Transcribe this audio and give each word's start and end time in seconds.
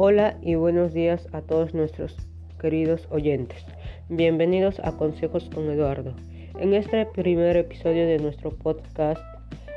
Hola 0.00 0.38
y 0.42 0.54
buenos 0.54 0.94
días 0.94 1.26
a 1.32 1.40
todos 1.40 1.74
nuestros 1.74 2.14
queridos 2.60 3.08
oyentes. 3.10 3.64
Bienvenidos 4.08 4.78
a 4.84 4.92
Consejos 4.92 5.50
con 5.52 5.68
Eduardo. 5.68 6.14
En 6.60 6.72
este 6.72 7.04
primer 7.04 7.56
episodio 7.56 8.06
de 8.06 8.18
nuestro 8.18 8.50
podcast 8.50 9.20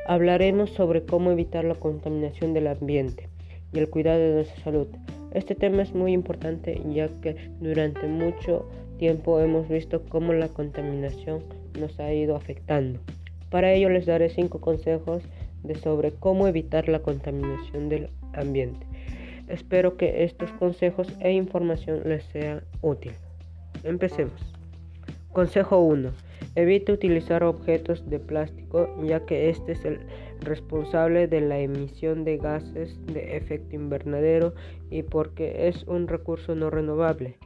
hablaremos 0.08 0.70
sobre 0.70 1.04
cómo 1.08 1.32
evitar 1.32 1.66
la 1.66 1.74
contaminación 1.74 2.54
del 2.54 2.68
ambiente 2.68 3.30
y 3.74 3.80
el 3.80 3.90
cuidado 3.90 4.20
de 4.20 4.34
nuestra 4.36 4.64
salud. 4.64 4.88
Este 5.32 5.56
tema 5.56 5.82
es 5.82 5.96
muy 5.96 6.12
importante 6.12 6.80
ya 6.94 7.08
que 7.24 7.50
durante 7.60 8.06
mucho 8.06 8.70
tiempo 9.00 9.40
hemos 9.40 9.68
visto 9.70 10.04
cómo 10.08 10.34
la 10.34 10.50
contaminación 10.50 11.42
nos 11.80 12.00
ha 12.00 12.14
ido 12.14 12.36
afectando. 12.36 13.00
Para 13.50 13.74
ello 13.74 13.90
les 13.90 14.06
daré 14.06 14.30
cinco 14.30 14.62
consejos 14.62 15.24
de 15.64 15.74
sobre 15.74 16.12
cómo 16.12 16.48
evitar 16.48 16.90
la 16.90 17.00
contaminación 17.00 17.90
del 17.90 18.12
ambiente. 18.34 18.86
Espero 19.52 19.98
que 19.98 20.24
estos 20.24 20.50
consejos 20.54 21.14
e 21.20 21.34
información 21.34 22.04
les 22.06 22.24
sea 22.24 22.64
útil. 22.82 23.12
Empecemos. 23.84 24.42
Consejo 25.34 25.80
1. 25.80 26.10
Evite 26.56 26.94
utilizar 26.94 27.44
objetos 27.44 28.10
de 28.10 28.20
plástico 28.20 28.88
ya 29.04 29.26
que 29.26 29.50
este 29.50 29.74
es 29.74 29.84
el 29.84 30.00
responsable 30.40 31.28
de 31.28 31.42
la 31.42 31.60
emisión 31.60 32.24
de 32.24 32.38
gases 32.38 32.98
de 33.08 33.36
efecto 33.36 33.76
invernadero 33.76 34.54
y 34.90 35.04
porque 35.04 35.68
es 35.68 35.84
un 35.84 36.08
recurso 36.08 36.56
no 36.56 36.70
renovable. 36.70 37.38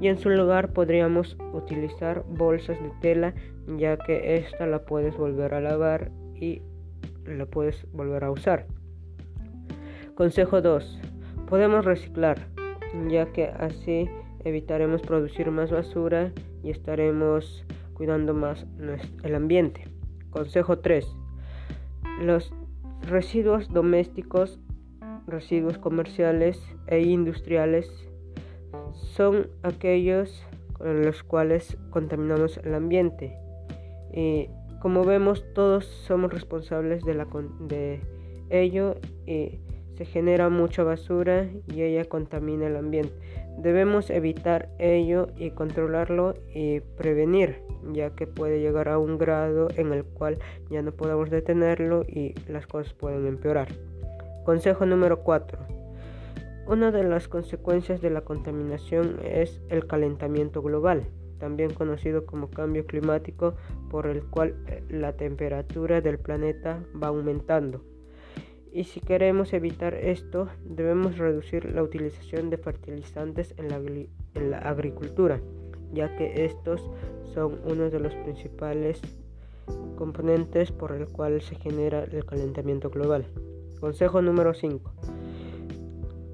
Y 0.00 0.08
en 0.08 0.18
su 0.18 0.30
lugar 0.30 0.72
podríamos 0.72 1.36
utilizar 1.52 2.24
bolsas 2.28 2.76
de 2.82 2.90
tela 3.00 3.34
ya 3.78 3.96
que 3.96 4.34
esta 4.34 4.66
la 4.66 4.84
puedes 4.84 5.16
volver 5.16 5.54
a 5.54 5.60
lavar 5.60 6.10
y 6.34 6.60
la 7.24 7.46
puedes 7.46 7.86
volver 7.92 8.24
a 8.24 8.32
usar. 8.32 8.66
Consejo 10.16 10.60
2. 10.60 11.15
Podemos 11.48 11.84
reciclar, 11.84 12.48
ya 13.08 13.26
que 13.32 13.46
así 13.46 14.08
evitaremos 14.44 15.00
producir 15.02 15.50
más 15.50 15.70
basura 15.70 16.32
y 16.62 16.70
estaremos 16.70 17.64
cuidando 17.94 18.34
más 18.34 18.66
el 19.22 19.34
ambiente. 19.34 19.84
Consejo 20.30 20.80
3. 20.80 21.06
Los 22.20 22.52
residuos 23.02 23.72
domésticos, 23.72 24.58
residuos 25.26 25.78
comerciales 25.78 26.60
e 26.88 27.00
industriales 27.02 27.90
son 28.92 29.48
aquellos 29.62 30.44
con 30.72 31.02
los 31.02 31.22
cuales 31.22 31.78
contaminamos 31.90 32.58
el 32.58 32.74
ambiente. 32.74 33.38
Y 34.12 34.48
como 34.80 35.04
vemos, 35.04 35.44
todos 35.54 35.86
somos 35.86 36.32
responsables 36.32 37.04
de, 37.04 37.14
la, 37.14 37.26
de 37.60 38.00
ello 38.50 38.96
y 39.26 39.60
se 39.96 40.04
genera 40.04 40.48
mucha 40.48 40.84
basura 40.84 41.48
y 41.66 41.82
ella 41.82 42.04
contamina 42.04 42.66
el 42.66 42.76
ambiente. 42.76 43.14
Debemos 43.58 44.10
evitar 44.10 44.68
ello 44.78 45.28
y 45.36 45.50
controlarlo 45.50 46.34
y 46.54 46.80
prevenir, 46.80 47.62
ya 47.92 48.10
que 48.10 48.26
puede 48.26 48.60
llegar 48.60 48.88
a 48.88 48.98
un 48.98 49.16
grado 49.16 49.68
en 49.76 49.92
el 49.92 50.04
cual 50.04 50.38
ya 50.70 50.82
no 50.82 50.92
podemos 50.92 51.30
detenerlo 51.30 52.02
y 52.06 52.34
las 52.48 52.66
cosas 52.66 52.92
pueden 52.92 53.26
empeorar. 53.26 53.68
Consejo 54.44 54.84
número 54.84 55.20
4. 55.22 55.58
Una 56.68 56.90
de 56.90 57.04
las 57.04 57.28
consecuencias 57.28 58.02
de 58.02 58.10
la 58.10 58.20
contaminación 58.20 59.20
es 59.24 59.62
el 59.70 59.86
calentamiento 59.86 60.60
global, 60.62 61.04
también 61.38 61.72
conocido 61.72 62.26
como 62.26 62.50
cambio 62.50 62.86
climático, 62.86 63.54
por 63.90 64.06
el 64.06 64.22
cual 64.24 64.54
la 64.90 65.14
temperatura 65.16 66.00
del 66.00 66.18
planeta 66.18 66.82
va 67.02 67.08
aumentando. 67.08 67.95
Y 68.76 68.84
si 68.84 69.00
queremos 69.00 69.54
evitar 69.54 69.94
esto, 69.94 70.48
debemos 70.62 71.16
reducir 71.16 71.64
la 71.72 71.82
utilización 71.82 72.50
de 72.50 72.58
fertilizantes 72.58 73.54
en 73.56 73.70
la, 74.50 74.58
agricultura, 74.58 75.40
ya 75.94 76.14
que 76.14 76.44
estos 76.44 76.82
son 77.32 77.58
uno 77.64 77.88
de 77.88 78.00
los 78.00 78.14
principales 78.16 79.00
componentes 79.96 80.72
por 80.72 80.92
el 80.92 81.08
cual 81.08 81.40
se 81.40 81.54
genera 81.54 82.04
el 82.04 82.26
calentamiento 82.26 82.90
global. 82.90 83.24
Consejo 83.80 84.20
número 84.20 84.52
5. 84.52 84.92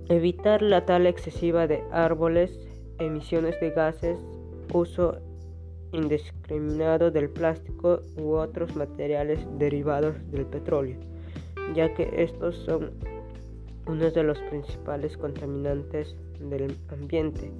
Evitar 0.08 0.62
la 0.62 0.84
tala 0.84 1.10
excesiva 1.10 1.68
de 1.68 1.84
árboles, 1.92 2.58
emisiones 2.98 3.54
de 3.60 3.70
gases, 3.70 4.18
uso 4.74 5.20
indiscriminado 5.92 7.12
del 7.12 7.30
plástico 7.30 8.00
u 8.16 8.32
otros 8.32 8.74
materiales 8.74 9.46
derivados 9.60 10.16
del 10.32 10.44
petróleo 10.46 11.11
ya 11.74 11.94
que 11.94 12.10
estos 12.22 12.56
son 12.56 12.90
uno 13.86 14.10
de 14.10 14.22
los 14.22 14.38
principales 14.42 15.16
contaminantes 15.16 16.14
del 16.40 16.76
ambiente 16.88 17.50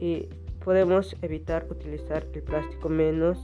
y 0.00 0.28
podemos 0.64 1.16
evitar 1.22 1.66
utilizar 1.70 2.26
el 2.32 2.42
plástico 2.42 2.88
menos 2.88 3.38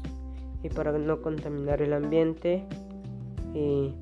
y 0.63 0.69
para 0.69 0.93
no 0.93 1.21
contaminar 1.21 1.83
el 1.83 1.93
ambiente 1.93 2.65
y 3.55 3.95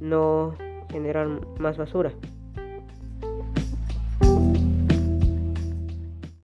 no 0.00 0.54
generar 0.90 1.28
más 1.58 1.76
basura. 1.76 2.12